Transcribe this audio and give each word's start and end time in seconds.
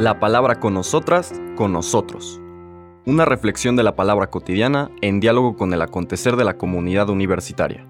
La 0.00 0.18
palabra 0.18 0.60
con 0.60 0.72
nosotras, 0.72 1.30
con 1.56 1.74
nosotros. 1.74 2.40
Una 3.04 3.26
reflexión 3.26 3.76
de 3.76 3.82
la 3.82 3.96
palabra 3.96 4.28
cotidiana 4.28 4.90
en 5.02 5.20
diálogo 5.20 5.58
con 5.58 5.74
el 5.74 5.82
acontecer 5.82 6.36
de 6.36 6.44
la 6.44 6.56
comunidad 6.56 7.10
universitaria. 7.10 7.84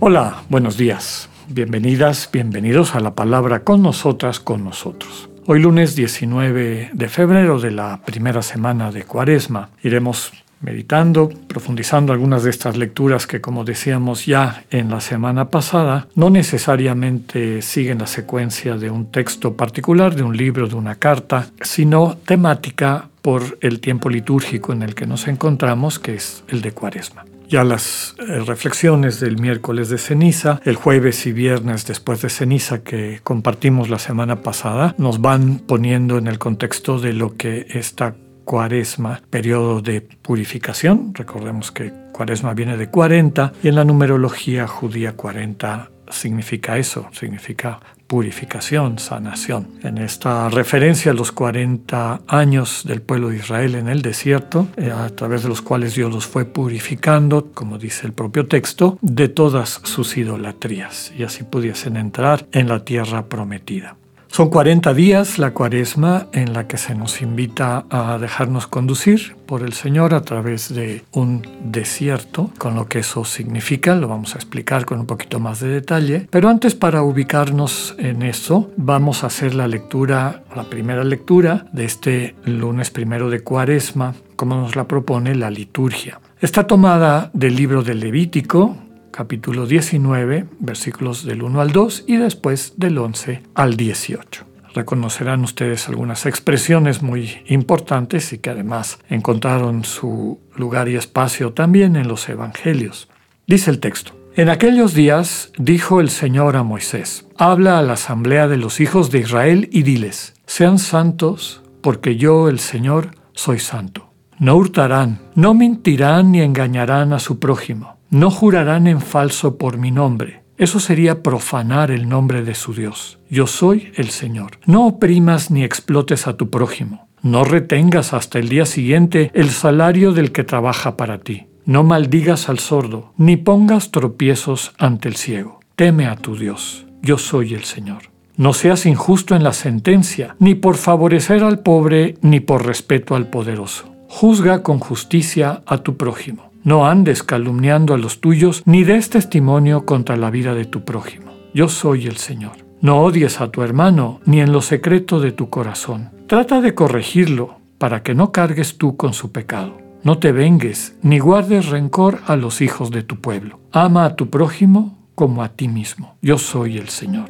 Hola, 0.00 0.42
buenos 0.48 0.78
días. 0.78 1.28
Bienvenidas, 1.48 2.30
bienvenidos 2.32 2.94
a 2.94 3.00
la 3.00 3.14
palabra 3.14 3.62
con 3.62 3.82
nosotras, 3.82 4.40
con 4.40 4.64
nosotros. 4.64 5.28
Hoy 5.44 5.60
lunes 5.60 5.94
19 5.94 6.92
de 6.94 7.08
febrero 7.10 7.60
de 7.60 7.72
la 7.72 8.00
primera 8.06 8.40
semana 8.40 8.90
de 8.90 9.04
Cuaresma 9.04 9.68
iremos 9.82 10.32
meditando, 10.66 11.30
profundizando 11.46 12.12
algunas 12.12 12.42
de 12.42 12.50
estas 12.50 12.76
lecturas 12.76 13.28
que, 13.28 13.40
como 13.40 13.64
decíamos 13.64 14.26
ya 14.26 14.64
en 14.70 14.90
la 14.90 15.00
semana 15.00 15.48
pasada, 15.48 16.08
no 16.16 16.28
necesariamente 16.28 17.62
siguen 17.62 17.98
la 17.98 18.08
secuencia 18.08 18.76
de 18.76 18.90
un 18.90 19.12
texto 19.12 19.56
particular, 19.56 20.16
de 20.16 20.24
un 20.24 20.36
libro, 20.36 20.66
de 20.66 20.74
una 20.74 20.96
carta, 20.96 21.46
sino 21.60 22.18
temática 22.26 23.08
por 23.22 23.58
el 23.60 23.78
tiempo 23.78 24.10
litúrgico 24.10 24.72
en 24.72 24.82
el 24.82 24.96
que 24.96 25.06
nos 25.06 25.28
encontramos, 25.28 26.00
que 26.00 26.16
es 26.16 26.42
el 26.48 26.60
de 26.62 26.72
Cuaresma. 26.72 27.24
Ya 27.48 27.62
las 27.62 28.16
eh, 28.18 28.40
reflexiones 28.40 29.20
del 29.20 29.38
miércoles 29.38 29.88
de 29.88 29.98
ceniza, 29.98 30.60
el 30.64 30.74
jueves 30.74 31.26
y 31.26 31.32
viernes 31.32 31.86
después 31.86 32.22
de 32.22 32.28
ceniza 32.28 32.82
que 32.82 33.20
compartimos 33.22 33.88
la 33.88 34.00
semana 34.00 34.42
pasada, 34.42 34.96
nos 34.98 35.20
van 35.20 35.60
poniendo 35.60 36.18
en 36.18 36.26
el 36.26 36.40
contexto 36.40 36.98
de 36.98 37.12
lo 37.12 37.36
que 37.36 37.66
esta 37.70 38.16
cuaresma, 38.46 39.20
periodo 39.28 39.82
de 39.82 40.00
purificación. 40.00 41.12
Recordemos 41.12 41.70
que 41.72 41.92
cuaresma 42.12 42.54
viene 42.54 42.78
de 42.78 42.88
40 42.88 43.52
y 43.62 43.68
en 43.68 43.74
la 43.74 43.84
numerología 43.84 44.66
judía 44.66 45.12
40 45.12 45.90
significa 46.08 46.78
eso, 46.78 47.08
significa 47.12 47.80
purificación, 48.06 49.00
sanación. 49.00 49.66
En 49.82 49.98
esta 49.98 50.48
referencia 50.48 51.10
a 51.10 51.14
los 51.14 51.32
40 51.32 52.20
años 52.28 52.84
del 52.86 53.02
pueblo 53.02 53.30
de 53.30 53.38
Israel 53.38 53.74
en 53.74 53.88
el 53.88 54.00
desierto, 54.00 54.68
eh, 54.76 54.92
a 54.92 55.08
través 55.10 55.42
de 55.42 55.48
los 55.48 55.60
cuales 55.60 55.96
Dios 55.96 56.12
los 56.12 56.24
fue 56.24 56.44
purificando, 56.44 57.50
como 57.52 57.78
dice 57.78 58.06
el 58.06 58.12
propio 58.12 58.46
texto, 58.46 58.96
de 59.02 59.28
todas 59.28 59.80
sus 59.82 60.16
idolatrías, 60.16 61.12
y 61.18 61.24
así 61.24 61.42
pudiesen 61.42 61.96
entrar 61.96 62.46
en 62.52 62.68
la 62.68 62.84
tierra 62.84 63.26
prometida. 63.26 63.96
Son 64.28 64.50
40 64.50 64.92
días 64.92 65.38
la 65.38 65.52
cuaresma 65.52 66.26
en 66.32 66.52
la 66.52 66.66
que 66.66 66.76
se 66.76 66.94
nos 66.94 67.22
invita 67.22 67.86
a 67.88 68.18
dejarnos 68.18 68.66
conducir 68.66 69.34
por 69.46 69.62
el 69.62 69.72
Señor 69.72 70.12
a 70.12 70.22
través 70.22 70.74
de 70.74 71.04
un 71.12 71.42
desierto, 71.64 72.50
con 72.58 72.74
lo 72.74 72.86
que 72.86 72.98
eso 72.98 73.24
significa, 73.24 73.94
lo 73.94 74.08
vamos 74.08 74.34
a 74.34 74.38
explicar 74.38 74.84
con 74.84 75.00
un 75.00 75.06
poquito 75.06 75.40
más 75.40 75.60
de 75.60 75.68
detalle. 75.68 76.26
Pero 76.30 76.50
antes 76.50 76.74
para 76.74 77.02
ubicarnos 77.02 77.94
en 77.98 78.22
eso, 78.22 78.70
vamos 78.76 79.24
a 79.24 79.28
hacer 79.28 79.54
la 79.54 79.68
lectura, 79.68 80.42
la 80.54 80.64
primera 80.64 81.04
lectura 81.04 81.66
de 81.72 81.84
este 81.84 82.34
lunes 82.44 82.90
primero 82.90 83.30
de 83.30 83.40
cuaresma, 83.40 84.14
como 84.36 84.56
nos 84.56 84.76
la 84.76 84.86
propone 84.86 85.34
la 85.34 85.50
liturgia. 85.50 86.20
Está 86.40 86.66
tomada 86.66 87.30
del 87.32 87.56
libro 87.56 87.82
del 87.82 88.00
Levítico, 88.00 88.76
capítulo 89.16 89.64
19, 89.64 90.46
versículos 90.58 91.24
del 91.24 91.42
1 91.42 91.62
al 91.62 91.72
2 91.72 92.04
y 92.06 92.16
después 92.18 92.74
del 92.76 92.98
11 92.98 93.44
al 93.54 93.74
18. 93.74 94.44
Reconocerán 94.74 95.42
ustedes 95.42 95.88
algunas 95.88 96.26
expresiones 96.26 97.00
muy 97.00 97.42
importantes 97.46 98.34
y 98.34 98.38
que 98.38 98.50
además 98.50 98.98
encontraron 99.08 99.84
su 99.84 100.38
lugar 100.54 100.90
y 100.90 100.96
espacio 100.96 101.54
también 101.54 101.96
en 101.96 102.08
los 102.08 102.28
evangelios. 102.28 103.08
Dice 103.46 103.70
el 103.70 103.80
texto. 103.80 104.12
En 104.34 104.50
aquellos 104.50 104.92
días 104.92 105.50
dijo 105.56 106.02
el 106.02 106.10
Señor 106.10 106.54
a 106.54 106.62
Moisés, 106.62 107.26
habla 107.38 107.78
a 107.78 107.82
la 107.82 107.94
asamblea 107.94 108.48
de 108.48 108.58
los 108.58 108.80
hijos 108.80 109.10
de 109.10 109.20
Israel 109.20 109.70
y 109.72 109.82
diles, 109.82 110.34
sean 110.44 110.78
santos, 110.78 111.62
porque 111.80 112.16
yo, 112.16 112.50
el 112.50 112.58
Señor, 112.58 113.12
soy 113.32 113.60
santo. 113.60 114.10
No 114.38 114.56
hurtarán, 114.56 115.20
no 115.34 115.54
mentirán 115.54 116.32
ni 116.32 116.42
engañarán 116.42 117.14
a 117.14 117.18
su 117.18 117.38
prójimo 117.38 117.95
no 118.10 118.30
jurarán 118.30 118.86
en 118.86 119.00
falso 119.00 119.56
por 119.56 119.78
mi 119.78 119.90
nombre. 119.90 120.42
Eso 120.58 120.80
sería 120.80 121.22
profanar 121.22 121.90
el 121.90 122.08
nombre 122.08 122.42
de 122.42 122.54
su 122.54 122.72
Dios. 122.72 123.18
Yo 123.28 123.46
soy 123.46 123.92
el 123.96 124.10
Señor. 124.10 124.58
No 124.64 124.86
oprimas 124.86 125.50
ni 125.50 125.64
explotes 125.64 126.26
a 126.26 126.36
tu 126.36 126.48
prójimo. 126.48 127.08
No 127.22 127.44
retengas 127.44 128.14
hasta 128.14 128.38
el 128.38 128.48
día 128.48 128.64
siguiente 128.64 129.30
el 129.34 129.50
salario 129.50 130.12
del 130.12 130.32
que 130.32 130.44
trabaja 130.44 130.96
para 130.96 131.18
ti. 131.18 131.48
No 131.66 131.82
maldigas 131.82 132.48
al 132.48 132.60
sordo, 132.60 133.12
ni 133.16 133.36
pongas 133.36 133.90
tropiezos 133.90 134.72
ante 134.78 135.08
el 135.08 135.16
ciego. 135.16 135.60
Teme 135.74 136.06
a 136.06 136.16
tu 136.16 136.36
Dios. 136.36 136.86
Yo 137.02 137.18
soy 137.18 137.54
el 137.54 137.64
Señor. 137.64 138.04
No 138.36 138.52
seas 138.52 138.86
injusto 138.86 139.34
en 139.34 139.42
la 139.42 139.52
sentencia, 139.52 140.36
ni 140.38 140.54
por 140.54 140.76
favorecer 140.76 141.42
al 141.42 141.58
pobre, 141.58 142.14
ni 142.22 142.40
por 142.40 142.64
respeto 142.64 143.14
al 143.14 143.28
poderoso. 143.28 143.90
Juzga 144.08 144.62
con 144.62 144.78
justicia 144.78 145.62
a 145.66 145.78
tu 145.78 145.96
prójimo. 145.96 146.50
No 146.66 146.84
andes 146.84 147.22
calumniando 147.22 147.94
a 147.94 147.96
los 147.96 148.20
tuyos, 148.20 148.64
ni 148.66 148.82
des 148.82 149.08
testimonio 149.08 149.86
contra 149.86 150.16
la 150.16 150.30
vida 150.30 150.52
de 150.52 150.64
tu 150.64 150.84
prójimo. 150.84 151.30
Yo 151.54 151.68
soy 151.68 152.08
el 152.08 152.16
Señor. 152.16 152.56
No 152.80 153.02
odies 153.02 153.40
a 153.40 153.52
tu 153.52 153.62
hermano, 153.62 154.18
ni 154.24 154.40
en 154.40 154.50
lo 154.50 154.60
secreto 154.60 155.20
de 155.20 155.30
tu 155.30 155.48
corazón. 155.48 156.10
Trata 156.26 156.60
de 156.60 156.74
corregirlo, 156.74 157.60
para 157.78 158.02
que 158.02 158.16
no 158.16 158.32
cargues 158.32 158.78
tú 158.78 158.96
con 158.96 159.14
su 159.14 159.30
pecado. 159.30 159.78
No 160.02 160.18
te 160.18 160.32
vengues, 160.32 160.96
ni 161.02 161.20
guardes 161.20 161.66
rencor 161.68 162.18
a 162.26 162.34
los 162.34 162.60
hijos 162.60 162.90
de 162.90 163.04
tu 163.04 163.20
pueblo. 163.20 163.60
Ama 163.70 164.04
a 164.04 164.16
tu 164.16 164.28
prójimo 164.28 164.98
como 165.14 165.44
a 165.44 165.50
ti 165.50 165.68
mismo. 165.68 166.16
Yo 166.20 166.36
soy 166.36 166.78
el 166.78 166.88
Señor. 166.88 167.28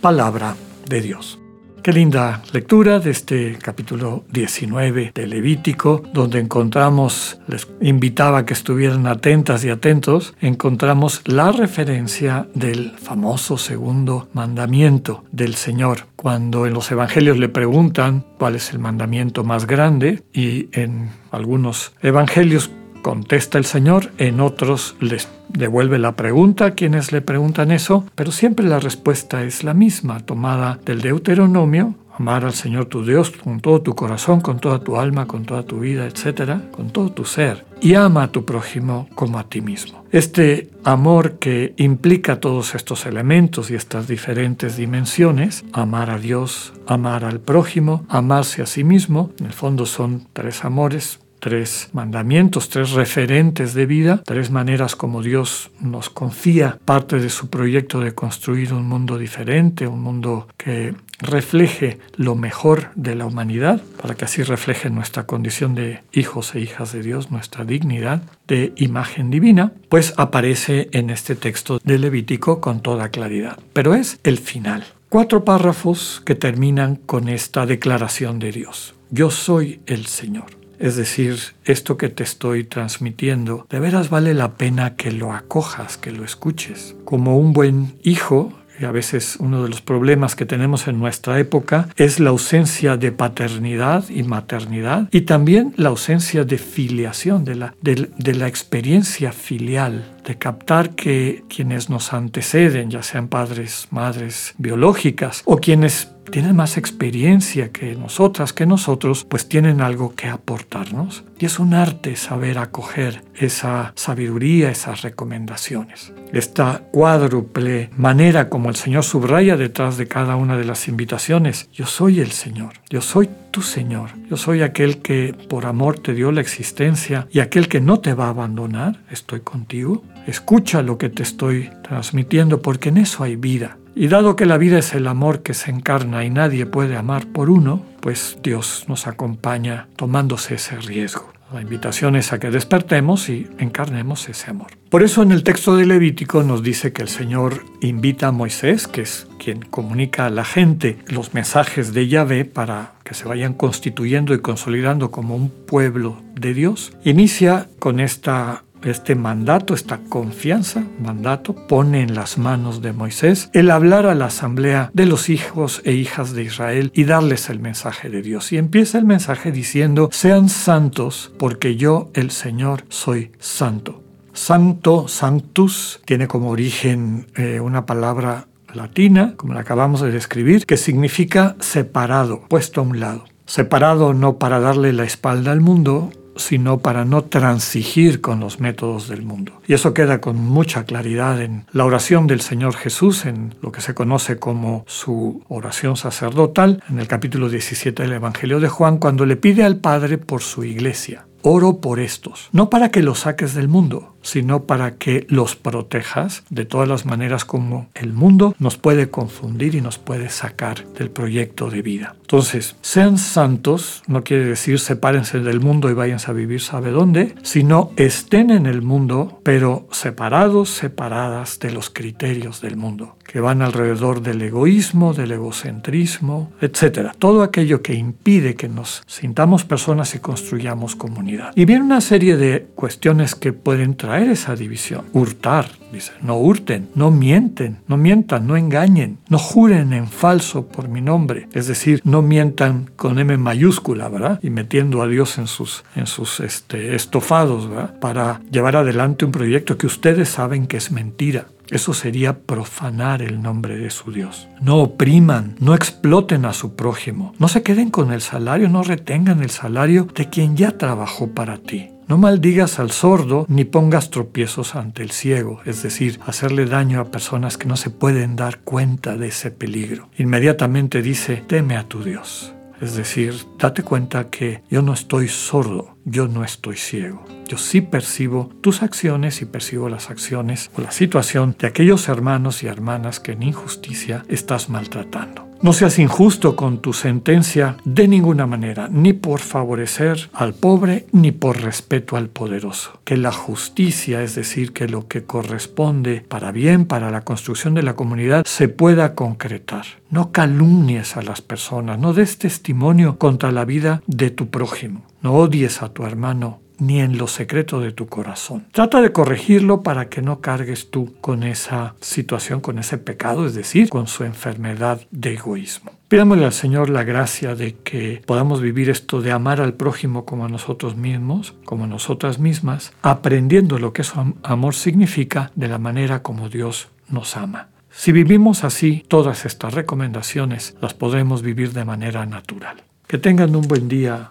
Palabra 0.00 0.56
de 0.88 1.02
Dios. 1.02 1.38
Qué 1.86 1.92
linda 1.92 2.42
lectura 2.52 2.98
de 2.98 3.12
este 3.12 3.58
capítulo 3.62 4.24
19 4.32 5.12
de 5.14 5.26
Levítico, 5.28 6.02
donde 6.12 6.40
encontramos, 6.40 7.38
les 7.46 7.68
invitaba 7.80 8.38
a 8.38 8.44
que 8.44 8.54
estuvieran 8.54 9.06
atentas 9.06 9.64
y 9.64 9.70
atentos, 9.70 10.34
encontramos 10.40 11.22
la 11.26 11.52
referencia 11.52 12.48
del 12.54 12.90
famoso 12.98 13.56
segundo 13.56 14.28
mandamiento 14.32 15.22
del 15.30 15.54
Señor. 15.54 16.08
Cuando 16.16 16.66
en 16.66 16.74
los 16.74 16.90
evangelios 16.90 17.38
le 17.38 17.48
preguntan 17.48 18.26
cuál 18.36 18.56
es 18.56 18.72
el 18.72 18.80
mandamiento 18.80 19.44
más 19.44 19.68
grande 19.68 20.24
y 20.32 20.68
en 20.72 21.10
algunos 21.30 21.92
evangelios 22.02 22.72
contesta 23.06 23.56
el 23.56 23.64
Señor, 23.64 24.10
en 24.18 24.40
otros 24.40 24.96
les 24.98 25.28
devuelve 25.48 25.96
la 25.96 26.16
pregunta 26.16 26.64
a 26.64 26.70
quienes 26.72 27.12
le 27.12 27.20
preguntan 27.20 27.70
eso, 27.70 28.04
pero 28.16 28.32
siempre 28.32 28.66
la 28.66 28.80
respuesta 28.80 29.44
es 29.44 29.62
la 29.62 29.74
misma, 29.74 30.18
tomada 30.18 30.80
del 30.84 31.02
Deuteronomio, 31.02 31.94
amar 32.18 32.44
al 32.44 32.52
Señor 32.52 32.86
tu 32.86 33.04
Dios 33.04 33.30
con 33.30 33.60
todo 33.60 33.80
tu 33.80 33.94
corazón, 33.94 34.40
con 34.40 34.58
toda 34.58 34.80
tu 34.80 34.96
alma, 34.96 35.28
con 35.28 35.44
toda 35.44 35.62
tu 35.62 35.78
vida, 35.78 36.04
etcétera, 36.04 36.62
con 36.72 36.90
todo 36.90 37.12
tu 37.12 37.24
ser, 37.24 37.64
y 37.80 37.94
ama 37.94 38.24
a 38.24 38.32
tu 38.32 38.44
prójimo 38.44 39.08
como 39.14 39.38
a 39.38 39.48
ti 39.48 39.60
mismo. 39.60 40.04
Este 40.10 40.70
amor 40.82 41.38
que 41.38 41.74
implica 41.76 42.40
todos 42.40 42.74
estos 42.74 43.06
elementos 43.06 43.70
y 43.70 43.76
estas 43.76 44.08
diferentes 44.08 44.76
dimensiones, 44.76 45.64
amar 45.72 46.10
a 46.10 46.18
Dios, 46.18 46.72
amar 46.88 47.24
al 47.24 47.38
prójimo, 47.38 48.04
amarse 48.08 48.62
a 48.62 48.66
sí 48.66 48.82
mismo, 48.82 49.30
en 49.38 49.46
el 49.46 49.52
fondo 49.52 49.86
son 49.86 50.26
tres 50.32 50.64
amores 50.64 51.20
tres 51.46 51.90
mandamientos, 51.92 52.70
tres 52.70 52.90
referentes 52.90 53.72
de 53.72 53.86
vida, 53.86 54.20
tres 54.26 54.50
maneras 54.50 54.96
como 54.96 55.22
Dios 55.22 55.70
nos 55.80 56.10
confía 56.10 56.80
parte 56.84 57.20
de 57.20 57.30
su 57.30 57.50
proyecto 57.50 58.00
de 58.00 58.16
construir 58.16 58.74
un 58.74 58.88
mundo 58.88 59.16
diferente, 59.16 59.86
un 59.86 60.00
mundo 60.00 60.48
que 60.56 60.96
refleje 61.20 62.00
lo 62.16 62.34
mejor 62.34 62.88
de 62.96 63.14
la 63.14 63.26
humanidad, 63.26 63.80
para 64.02 64.16
que 64.16 64.24
así 64.24 64.42
refleje 64.42 64.90
nuestra 64.90 65.26
condición 65.26 65.76
de 65.76 66.00
hijos 66.10 66.52
e 66.56 66.58
hijas 66.58 66.92
de 66.92 67.02
Dios, 67.02 67.30
nuestra 67.30 67.64
dignidad 67.64 68.22
de 68.48 68.72
imagen 68.74 69.30
divina, 69.30 69.70
pues 69.88 70.14
aparece 70.16 70.88
en 70.90 71.10
este 71.10 71.36
texto 71.36 71.78
de 71.84 71.98
Levítico 72.00 72.60
con 72.60 72.80
toda 72.80 73.10
claridad. 73.10 73.56
Pero 73.72 73.94
es 73.94 74.18
el 74.24 74.38
final. 74.38 74.82
Cuatro 75.08 75.44
párrafos 75.44 76.20
que 76.26 76.34
terminan 76.34 76.96
con 76.96 77.28
esta 77.28 77.66
declaración 77.66 78.40
de 78.40 78.50
Dios. 78.50 78.96
Yo 79.10 79.30
soy 79.30 79.78
el 79.86 80.06
Señor. 80.06 80.55
Es 80.78 80.96
decir, 80.96 81.38
esto 81.64 81.96
que 81.96 82.08
te 82.08 82.22
estoy 82.22 82.64
transmitiendo, 82.64 83.66
de 83.70 83.80
veras 83.80 84.10
vale 84.10 84.34
la 84.34 84.54
pena 84.54 84.96
que 84.96 85.12
lo 85.12 85.32
acojas, 85.32 85.96
que 85.96 86.12
lo 86.12 86.24
escuches. 86.24 86.96
Como 87.04 87.38
un 87.38 87.52
buen 87.52 87.94
hijo, 88.02 88.52
y 88.80 88.84
a 88.84 88.92
veces 88.92 89.36
uno 89.40 89.62
de 89.62 89.68
los 89.68 89.80
problemas 89.80 90.36
que 90.36 90.46
tenemos 90.46 90.86
en 90.88 90.98
nuestra 90.98 91.38
época 91.38 91.88
es 91.96 92.20
la 92.20 92.30
ausencia 92.30 92.96
de 92.96 93.12
paternidad 93.12 94.08
y 94.08 94.22
maternidad 94.22 95.08
y 95.12 95.22
también 95.22 95.72
la 95.76 95.90
ausencia 95.90 96.44
de 96.44 96.58
filiación, 96.58 97.44
de 97.44 97.54
la, 97.54 97.74
de 97.80 98.34
la 98.34 98.48
experiencia 98.48 99.32
filial, 99.32 100.16
de 100.26 100.36
captar 100.36 100.90
que 100.90 101.44
quienes 101.48 101.88
nos 101.88 102.12
anteceden, 102.12 102.90
ya 102.90 103.02
sean 103.02 103.28
padres, 103.28 103.88
madres 103.90 104.54
biológicas 104.58 105.42
o 105.44 105.58
quienes 105.58 106.08
tienen 106.30 106.56
más 106.56 106.76
experiencia 106.76 107.72
que 107.72 107.94
nosotras, 107.94 108.52
que 108.52 108.66
nosotros, 108.66 109.24
pues 109.24 109.48
tienen 109.48 109.80
algo 109.80 110.14
que 110.14 110.28
aportarnos. 110.28 111.24
Y 111.38 111.46
es 111.46 111.58
un 111.58 111.74
arte 111.74 112.16
saber 112.16 112.58
acoger 112.58 113.22
esa 113.34 113.92
sabiduría, 113.94 114.70
esas 114.70 115.02
recomendaciones. 115.02 116.12
Esta 116.32 116.82
cuádruple 116.92 117.90
manera 117.96 118.48
como 118.48 118.68
el 118.68 118.76
Señor 118.76 119.04
subraya 119.04 119.56
detrás 119.56 119.96
de 119.96 120.08
cada 120.08 120.36
una 120.36 120.56
de 120.56 120.64
las 120.64 120.88
invitaciones, 120.88 121.68
yo 121.72 121.86
soy 121.86 122.20
el 122.20 122.32
Señor, 122.32 122.74
yo 122.88 123.00
soy 123.00 123.28
tu 123.50 123.62
Señor, 123.62 124.10
yo 124.28 124.36
soy 124.36 124.62
aquel 124.62 124.98
que 124.98 125.34
por 125.48 125.66
amor 125.66 125.98
te 125.98 126.14
dio 126.14 126.32
la 126.32 126.40
existencia 126.40 127.26
y 127.30 127.40
aquel 127.40 127.68
que 127.68 127.80
no 127.80 128.00
te 128.00 128.14
va 128.14 128.26
a 128.26 128.30
abandonar, 128.30 129.00
estoy 129.10 129.40
contigo. 129.40 130.04
Escucha 130.26 130.82
lo 130.82 130.98
que 130.98 131.08
te 131.08 131.22
estoy 131.22 131.70
transmitiendo 131.82 132.60
porque 132.60 132.88
en 132.88 132.98
eso 132.98 133.22
hay 133.22 133.36
vida. 133.36 133.78
Y 133.98 134.08
dado 134.08 134.36
que 134.36 134.44
la 134.44 134.58
vida 134.58 134.78
es 134.78 134.92
el 134.92 135.06
amor 135.06 135.42
que 135.42 135.54
se 135.54 135.70
encarna 135.70 136.22
y 136.22 136.28
nadie 136.28 136.66
puede 136.66 136.96
amar 136.96 137.28
por 137.28 137.48
uno, 137.48 137.82
pues 138.00 138.36
Dios 138.42 138.84
nos 138.88 139.06
acompaña 139.06 139.88
tomándose 139.96 140.56
ese 140.56 140.76
riesgo. 140.76 141.32
La 141.50 141.62
invitación 141.62 142.14
es 142.14 142.30
a 142.34 142.38
que 142.38 142.50
despertemos 142.50 143.30
y 143.30 143.46
encarnemos 143.56 144.28
ese 144.28 144.50
amor. 144.50 144.66
Por 144.90 145.02
eso 145.02 145.22
en 145.22 145.32
el 145.32 145.44
texto 145.44 145.76
de 145.76 145.86
Levítico 145.86 146.42
nos 146.42 146.62
dice 146.62 146.92
que 146.92 147.00
el 147.00 147.08
Señor 147.08 147.64
invita 147.80 148.28
a 148.28 148.32
Moisés, 148.32 148.86
que 148.86 149.00
es 149.00 149.28
quien 149.38 149.62
comunica 149.62 150.26
a 150.26 150.30
la 150.30 150.44
gente 150.44 150.98
los 151.06 151.32
mensajes 151.32 151.94
de 151.94 152.06
Yahvé 152.06 152.44
para 152.44 152.96
que 153.02 153.14
se 153.14 153.26
vayan 153.26 153.54
constituyendo 153.54 154.34
y 154.34 154.40
consolidando 154.40 155.10
como 155.10 155.36
un 155.36 155.48
pueblo 155.48 156.20
de 156.34 156.52
Dios. 156.52 156.92
Inicia 157.02 157.68
con 157.78 158.00
esta 158.00 158.64
este 158.82 159.14
mandato, 159.14 159.74
esta 159.74 159.98
confianza, 160.08 160.84
mandato, 161.00 161.54
pone 161.54 162.02
en 162.02 162.14
las 162.14 162.38
manos 162.38 162.82
de 162.82 162.92
Moisés 162.92 163.50
el 163.52 163.70
hablar 163.70 164.06
a 164.06 164.14
la 164.14 164.26
asamblea 164.26 164.90
de 164.92 165.06
los 165.06 165.28
hijos 165.28 165.82
e 165.84 165.92
hijas 165.92 166.32
de 166.32 166.44
Israel 166.44 166.90
y 166.94 167.04
darles 167.04 167.50
el 167.50 167.60
mensaje 167.60 168.08
de 168.08 168.22
Dios. 168.22 168.52
Y 168.52 168.58
empieza 168.58 168.98
el 168.98 169.04
mensaje 169.04 169.52
diciendo, 169.52 170.08
sean 170.12 170.48
santos 170.48 171.32
porque 171.38 171.76
yo, 171.76 172.10
el 172.14 172.30
Señor, 172.30 172.84
soy 172.88 173.32
santo. 173.38 174.02
Santo, 174.32 175.08
sanctus, 175.08 176.00
tiene 176.04 176.28
como 176.28 176.50
origen 176.50 177.26
eh, 177.36 177.58
una 177.60 177.86
palabra 177.86 178.48
latina, 178.74 179.34
como 179.36 179.54
la 179.54 179.60
acabamos 179.60 180.02
de 180.02 180.10
describir, 180.10 180.66
que 180.66 180.76
significa 180.76 181.56
separado, 181.60 182.42
puesto 182.48 182.80
a 182.80 182.84
un 182.84 183.00
lado. 183.00 183.24
Separado 183.46 184.12
no 184.12 184.38
para 184.38 184.60
darle 184.60 184.92
la 184.92 185.04
espalda 185.04 185.52
al 185.52 185.60
mundo, 185.60 186.10
sino 186.36 186.78
para 186.78 187.04
no 187.04 187.24
transigir 187.24 188.20
con 188.20 188.40
los 188.40 188.60
métodos 188.60 189.08
del 189.08 189.22
mundo. 189.22 189.60
Y 189.66 189.74
eso 189.74 189.94
queda 189.94 190.20
con 190.20 190.36
mucha 190.36 190.84
claridad 190.84 191.40
en 191.40 191.66
la 191.72 191.84
oración 191.84 192.26
del 192.26 192.40
Señor 192.40 192.74
Jesús, 192.76 193.26
en 193.26 193.54
lo 193.62 193.72
que 193.72 193.80
se 193.80 193.94
conoce 193.94 194.38
como 194.38 194.84
su 194.86 195.42
oración 195.48 195.96
sacerdotal, 195.96 196.82
en 196.88 196.98
el 196.98 197.08
capítulo 197.08 197.48
17 197.48 198.02
del 198.02 198.12
Evangelio 198.12 198.60
de 198.60 198.68
Juan, 198.68 198.98
cuando 198.98 199.26
le 199.26 199.36
pide 199.36 199.64
al 199.64 199.76
Padre 199.76 200.18
por 200.18 200.42
su 200.42 200.64
iglesia. 200.64 201.26
Oro 201.48 201.80
por 201.80 202.00
estos, 202.00 202.48
no 202.50 202.70
para 202.70 202.90
que 202.90 203.04
los 203.04 203.20
saques 203.20 203.54
del 203.54 203.68
mundo, 203.68 204.16
sino 204.22 204.64
para 204.64 204.96
que 204.96 205.28
los 205.30 205.54
protejas 205.54 206.42
de 206.50 206.64
todas 206.64 206.88
las 206.88 207.06
maneras 207.06 207.44
como 207.44 207.86
el 207.94 208.12
mundo 208.12 208.56
nos 208.58 208.76
puede 208.78 209.10
confundir 209.10 209.76
y 209.76 209.80
nos 209.80 209.98
puede 209.98 210.28
sacar 210.28 210.84
del 210.94 211.08
proyecto 211.08 211.70
de 211.70 211.82
vida. 211.82 212.16
Entonces, 212.22 212.74
sean 212.80 213.18
santos, 213.18 214.02
no 214.08 214.24
quiere 214.24 214.44
decir 214.44 214.80
sepárense 214.80 215.38
del 215.38 215.60
mundo 215.60 215.88
y 215.88 215.94
váyanse 215.94 216.32
a 216.32 216.34
vivir 216.34 216.60
sabe 216.60 216.90
dónde, 216.90 217.36
sino 217.42 217.92
estén 217.94 218.50
en 218.50 218.66
el 218.66 218.82
mundo, 218.82 219.40
pero 219.44 219.86
separados, 219.92 220.70
separadas 220.70 221.60
de 221.60 221.70
los 221.70 221.90
criterios 221.90 222.60
del 222.60 222.76
mundo, 222.76 223.16
que 223.24 223.38
van 223.38 223.62
alrededor 223.62 224.22
del 224.22 224.42
egoísmo, 224.42 225.14
del 225.14 225.30
egocentrismo, 225.30 226.50
etc. 226.60 227.12
Todo 227.16 227.44
aquello 227.44 227.82
que 227.82 227.94
impide 227.94 228.56
que 228.56 228.68
nos 228.68 229.04
sintamos 229.06 229.64
personas 229.64 230.16
y 230.16 230.18
construyamos 230.18 230.96
comunidad. 230.96 231.35
Y 231.54 231.64
viene 231.64 231.84
una 231.84 232.00
serie 232.00 232.36
de 232.36 232.66
cuestiones 232.74 233.34
que 233.34 233.52
pueden 233.52 233.96
traer 233.96 234.30
esa 234.30 234.56
división. 234.56 235.04
Hurtar, 235.12 235.66
dice, 235.92 236.12
no 236.22 236.36
hurten, 236.36 236.88
no 236.94 237.10
mienten, 237.10 237.78
no 237.86 237.96
mientan, 237.96 238.46
no 238.46 238.56
engañen, 238.56 239.18
no 239.28 239.38
juren 239.38 239.92
en 239.92 240.08
falso 240.08 240.66
por 240.66 240.88
mi 240.88 241.00
nombre. 241.00 241.48
Es 241.52 241.66
decir, 241.66 242.00
no 242.04 242.22
mientan 242.22 242.90
con 242.96 243.18
M 243.18 243.36
mayúscula, 243.36 244.08
¿verdad? 244.08 244.40
Y 244.42 244.50
metiendo 244.50 245.02
a 245.02 245.08
Dios 245.08 245.38
en 245.38 245.46
sus, 245.46 245.84
en 245.94 246.06
sus 246.06 246.40
este, 246.40 246.94
estofados, 246.94 247.68
¿verdad? 247.68 247.98
Para 248.00 248.40
llevar 248.50 248.76
adelante 248.76 249.24
un 249.24 249.32
proyecto 249.32 249.76
que 249.78 249.86
ustedes 249.86 250.28
saben 250.28 250.66
que 250.66 250.76
es 250.76 250.90
mentira. 250.90 251.46
Eso 251.70 251.94
sería 251.94 252.40
profanar 252.40 253.22
el 253.22 253.42
nombre 253.42 253.76
de 253.76 253.90
su 253.90 254.12
Dios. 254.12 254.48
No 254.60 254.78
opriman, 254.78 255.56
no 255.58 255.74
exploten 255.74 256.44
a 256.44 256.52
su 256.52 256.76
prójimo, 256.76 257.34
no 257.38 257.48
se 257.48 257.62
queden 257.62 257.90
con 257.90 258.12
el 258.12 258.20
salario, 258.20 258.68
no 258.68 258.82
retengan 258.82 259.42
el 259.42 259.50
salario 259.50 260.06
de 260.14 260.28
quien 260.28 260.56
ya 260.56 260.78
trabajó 260.78 261.30
para 261.32 261.58
ti. 261.58 261.90
No 262.08 262.18
maldigas 262.18 262.78
al 262.78 262.92
sordo 262.92 263.46
ni 263.48 263.64
pongas 263.64 264.10
tropiezos 264.10 264.76
ante 264.76 265.02
el 265.02 265.10
ciego, 265.10 265.60
es 265.64 265.82
decir, 265.82 266.20
hacerle 266.24 266.66
daño 266.66 267.00
a 267.00 267.10
personas 267.10 267.58
que 267.58 267.66
no 267.66 267.76
se 267.76 267.90
pueden 267.90 268.36
dar 268.36 268.60
cuenta 268.60 269.16
de 269.16 269.28
ese 269.28 269.50
peligro. 269.50 270.08
Inmediatamente 270.16 271.02
dice, 271.02 271.42
teme 271.48 271.76
a 271.76 271.88
tu 271.88 272.04
Dios. 272.04 272.54
Es 272.80 272.94
decir, 272.94 273.34
date 273.58 273.82
cuenta 273.82 274.30
que 274.30 274.62
yo 274.70 274.82
no 274.82 274.92
estoy 274.92 275.26
sordo, 275.28 275.95
yo 276.06 276.28
no 276.28 276.44
estoy 276.44 276.76
ciego. 276.76 277.24
Yo 277.46 277.58
sí 277.58 277.82
percibo 277.82 278.50
tus 278.62 278.82
acciones 278.82 279.42
y 279.42 279.44
percibo 279.44 279.88
las 279.88 280.08
acciones 280.08 280.70
o 280.78 280.80
la 280.80 280.92
situación 280.92 281.54
de 281.58 281.66
aquellos 281.66 282.08
hermanos 282.08 282.62
y 282.62 282.68
hermanas 282.68 283.20
que 283.20 283.32
en 283.32 283.42
injusticia 283.42 284.24
estás 284.28 284.70
maltratando. 284.70 285.46
No 285.62 285.72
seas 285.72 285.98
injusto 285.98 286.54
con 286.54 286.80
tu 286.80 286.92
sentencia 286.92 287.78
de 287.84 288.06
ninguna 288.08 288.46
manera, 288.46 288.88
ni 288.90 289.14
por 289.14 289.40
favorecer 289.40 290.28
al 290.34 290.52
pobre, 290.52 291.06
ni 291.12 291.32
por 291.32 291.62
respeto 291.62 292.16
al 292.16 292.28
poderoso. 292.28 293.00
Que 293.04 293.16
la 293.16 293.32
justicia, 293.32 294.22
es 294.22 294.34
decir, 294.34 294.74
que 294.74 294.86
lo 294.86 295.08
que 295.08 295.24
corresponde 295.24 296.22
para 296.28 296.52
bien, 296.52 296.84
para 296.84 297.10
la 297.10 297.22
construcción 297.22 297.72
de 297.72 297.82
la 297.82 297.96
comunidad, 297.96 298.44
se 298.44 298.68
pueda 298.68 299.14
concretar. 299.14 299.86
No 300.10 300.30
calumnies 300.30 301.16
a 301.16 301.22
las 301.22 301.40
personas, 301.40 301.98
no 301.98 302.12
des 302.12 302.36
testimonio 302.36 303.18
contra 303.18 303.50
la 303.50 303.64
vida 303.64 304.02
de 304.06 304.30
tu 304.30 304.50
prójimo. 304.50 305.05
No 305.22 305.34
odies 305.34 305.82
a 305.82 305.92
tu 305.92 306.04
hermano 306.04 306.60
ni 306.78 307.00
en 307.00 307.16
lo 307.18 307.26
secreto 307.26 307.80
de 307.80 307.92
tu 307.92 308.06
corazón. 308.06 308.66
Trata 308.72 309.00
de 309.00 309.12
corregirlo 309.12 309.82
para 309.82 310.08
que 310.08 310.22
no 310.22 310.40
cargues 310.40 310.90
tú 310.90 311.14
con 311.20 311.42
esa 311.42 311.94
situación, 312.00 312.60
con 312.60 312.78
ese 312.78 312.98
pecado, 312.98 313.46
es 313.46 313.54
decir, 313.54 313.88
con 313.88 314.06
su 314.06 314.24
enfermedad 314.24 315.00
de 315.10 315.34
egoísmo. 315.34 315.92
Pidámosle 316.08 316.44
al 316.44 316.52
Señor 316.52 316.90
la 316.90 317.04
gracia 317.04 317.54
de 317.54 317.76
que 317.76 318.22
podamos 318.26 318.60
vivir 318.60 318.90
esto 318.90 319.22
de 319.22 319.32
amar 319.32 319.60
al 319.60 319.74
prójimo 319.74 320.24
como 320.24 320.44
a 320.44 320.48
nosotros 320.48 320.96
mismos, 320.96 321.54
como 321.64 321.84
a 321.84 321.88
nosotras 321.88 322.38
mismas, 322.38 322.92
aprendiendo 323.02 323.78
lo 323.78 323.92
que 323.92 324.04
su 324.04 324.34
amor 324.42 324.74
significa 324.74 325.50
de 325.54 325.68
la 325.68 325.78
manera 325.78 326.22
como 326.22 326.48
Dios 326.48 326.88
nos 327.08 327.36
ama. 327.36 327.68
Si 327.90 328.12
vivimos 328.12 328.62
así, 328.62 329.04
todas 329.08 329.46
estas 329.46 329.72
recomendaciones 329.72 330.76
las 330.82 330.92
podremos 330.92 331.42
vivir 331.42 331.72
de 331.72 331.84
manera 331.84 332.26
natural. 332.26 332.82
Que 333.06 333.16
tengan 333.16 333.56
un 333.56 333.66
buen 333.66 333.88
día, 333.88 334.30